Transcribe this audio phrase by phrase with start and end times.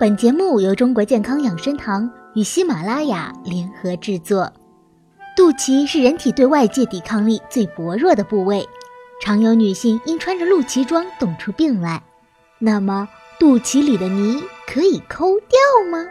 [0.00, 4.50] 本节目由中国健康养生堂与喜马拉雅联合制作。
[5.36, 8.66] 肚脐是人体对外界抵抗力最薄弱的部位，
[9.20, 12.02] 常有女性因穿着露脐装冻出病来。
[12.58, 13.06] 那么，
[13.38, 16.06] 肚脐里的泥可以抠掉吗？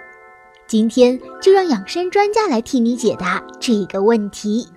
[0.68, 4.68] 今天就让养生专家来替你解答这个问题。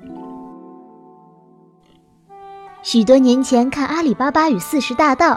[2.82, 5.34] 许多年前看《阿里巴巴与四十大盗》。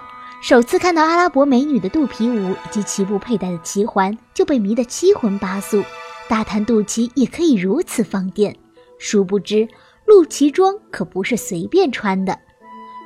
[0.48, 5.83] 首次看到阿拉伯美女的肚皮舞以及脐部佩戴的脐环，就被迷得七荤八素，
[6.28, 8.56] 大谈肚脐也可以如此放电。
[9.00, 9.68] 殊不知，
[10.06, 12.37] 露脐装可不是随便穿的。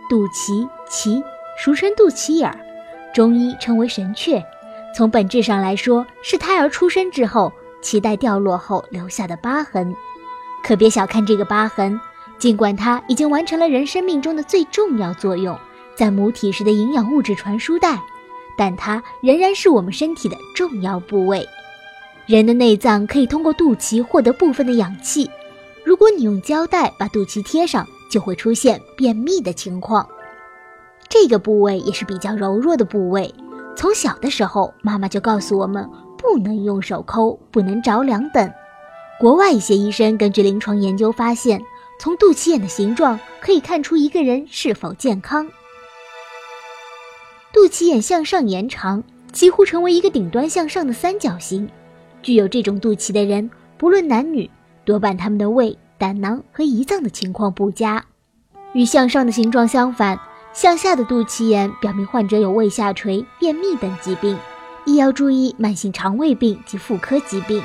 [0.10, 1.24] 肚脐脐
[1.64, 2.60] 俗称肚脐眼儿，
[3.14, 4.44] 中医称为神阙，
[4.94, 9.96] 从本质上来说是胎儿出生之后脐带掉落后留下的疤痕。
[10.62, 11.98] 可别小看这个疤痕，
[12.38, 15.58] 尽管它已经完成了人生命中的最重要作用。
[16.00, 18.02] 在母体时的营养物质传输带，
[18.58, 21.46] 但它仍然是我们身体的重要部位。
[22.26, 25.30] 人的内脏可以通过肚脐获得部分的氧气。
[25.84, 30.08] 如果你用胶带把肚脐贴上，就会出现便秘的情况。
[31.10, 33.36] 这个部位也是比较柔弱的部位。
[33.76, 35.86] 从小的时候，妈妈就告诉我们
[36.18, 38.50] 不能用手抠，不能着凉等。
[39.20, 41.62] 国外一些医生根据临床研究发现，
[42.00, 45.46] 从肚脐眼的形状可以看出一个人是否健康。
[47.60, 51.70] 肚脐眼向上延长，几乎成为一个顶端向上的三角形。
[52.22, 54.50] 具有这种肚脐的人，不论男女，
[54.86, 58.02] 多半他们的胃、胆囊和胰脏的情况不佳。
[58.72, 60.18] 与向上的形状相反，
[60.54, 64.38] 向下的肚脐眼表明患者有胃下垂、便秘等疾病，
[64.86, 67.62] 亦要注意慢性肠胃病及妇科疾病。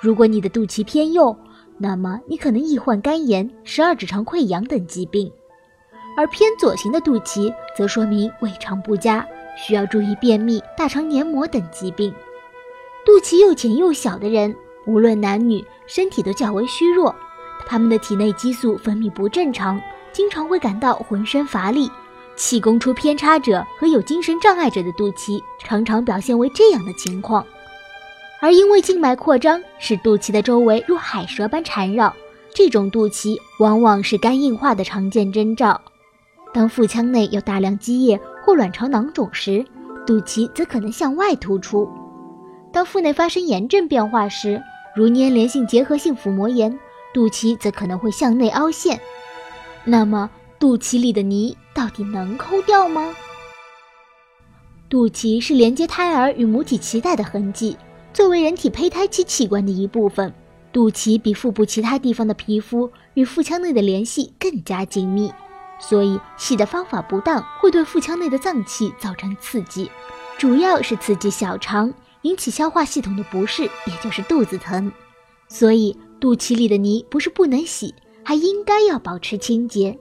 [0.00, 1.36] 如果你的肚脐偏右，
[1.76, 5.30] 那么你可能易患肝炎、十二指肠溃疡等疾病。
[6.18, 9.24] 而偏左型的肚脐则说明胃肠不佳，
[9.56, 12.12] 需要注意便秘、大肠黏膜等疾病。
[13.06, 14.52] 肚脐又浅又小的人，
[14.84, 17.14] 无论男女，身体都较为虚弱，
[17.68, 19.80] 他们的体内激素分泌不正常，
[20.12, 21.88] 经常会感到浑身乏力。
[22.34, 27.46] 气功出偏差者和有精神障碍者的肚脐常常表现为这样的情况。
[28.40, 32.12] 而因为静脉扩张，使肚脐的周围如海蛇般缠绕，
[32.52, 35.80] 这种肚脐往往是肝硬化的常见征兆。
[36.52, 39.64] 当腹腔内有大量积液或卵巢囊肿时，
[40.06, 41.86] 肚脐则可能向外突出；
[42.72, 44.60] 当腹内发生炎症变化时，
[44.96, 46.78] 如粘连性结核性腹膜炎，
[47.12, 48.98] 肚脐则可能会向内凹陷。
[49.84, 53.14] 那么，肚脐里的泥到底能抠掉吗？
[54.88, 57.76] 肚脐是连接胎儿与母体脐带的痕迹，
[58.14, 60.32] 作为人体胚胎期器官的一部分，
[60.72, 65.30] 肚脐比腹部其他地方的皮肤与腹腔内的联系更加紧密。
[65.78, 69.90] 所以洗的方法不当，会对腹腔内的脏器造成刺激，
[70.36, 74.92] 主要是刺激小肠，引起消化系统的不适，也就是肚子疼。
[75.48, 77.94] 所以肚脐里的泥不是不能洗，
[78.24, 79.98] 还应该要保持清洁。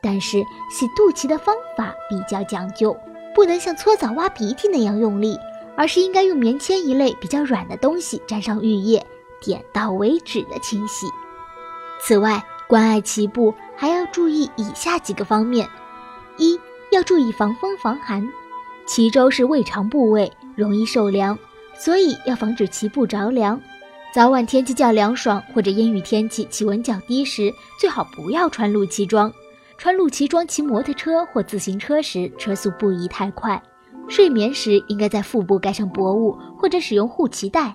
[0.00, 0.38] 但是
[0.70, 2.96] 洗肚脐的方法比较讲究，
[3.34, 5.38] 不能像搓澡挖鼻涕那样用力，
[5.76, 9.04] 而是应该用棉签一类比较软的东西沾上浴液，
[9.40, 11.06] 点到为止的清洗。
[12.00, 15.66] 此外，关爱脐部还要注意以下几个方面：
[16.36, 16.60] 一
[16.92, 18.22] 要注意防风防寒，
[18.86, 21.36] 脐周是胃肠部位，容易受凉，
[21.74, 23.58] 所以要防止脐部着凉。
[24.12, 29.32] 早晚天气较凉爽或者阴雨天气气温较低时，最好不要穿露脐装。
[29.78, 33.62] 穿露脐装骑摩托车或自行车时，车速不宜太快。
[34.08, 37.74] 睡眠时应该在腹部盖上薄物或者使用护脐带。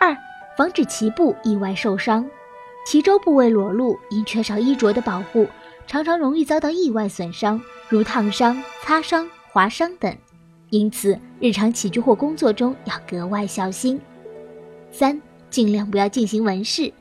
[0.00, 0.16] 二
[0.56, 2.24] 防止脐部意外受伤。
[2.86, 5.48] 脐周部位裸露，因缺少衣着的保护，
[5.88, 10.16] 常常容易遭到意外损伤，如烫伤、擦伤、划伤等。
[10.70, 14.00] 因此，日常起居或工作中要格外小心。
[14.92, 15.20] 三、
[15.50, 16.92] 尽量不要进行纹饰。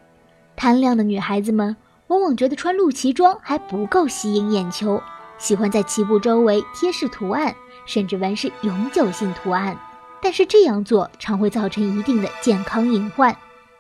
[0.56, 5.00] 贪亮的女孩子们往往觉得穿露脐装还不够吸引眼球，
[5.38, 7.54] 喜欢在脐部周围贴饰图案，
[7.86, 9.78] 甚至纹饰永久性图案。
[10.20, 13.38] 但是这样做常会造成一定的健康隐患。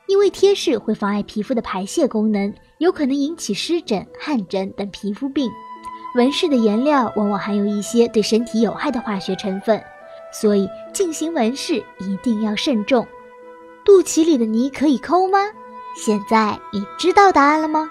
[0.07, 5.49] 因为贴饰会妨碍皮肤的排泄功能，有可能引起湿疹、汗疹等皮肤病。
[6.15, 9.83] 纹饰的颜料往往含有一些对身体有害的化学成分，
[10.31, 13.05] 所以进行纹饰一定要慎重。
[13.83, 15.39] 肚脐里的泥可以抠吗？
[15.95, 17.89] 现在你知道答案了吗？